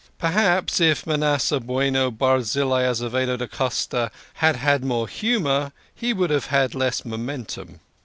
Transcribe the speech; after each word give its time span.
Perhaps 0.17 0.79
if 0.81 1.05
Manasseh 1.05 1.59
Bueno 1.59 2.09
Barzillai 2.09 2.85
Azevedo 2.89 3.37
da 3.37 3.45
Costa 3.45 4.09
had 4.33 4.55
had 4.55 4.83
more 4.83 5.07
humour 5.07 5.73
he 5.93 6.11
would 6.11 6.31
have 6.31 6.47
had 6.47 6.73
less 6.73 7.05
momentum. 7.05 7.81